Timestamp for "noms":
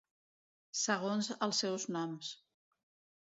1.97-2.31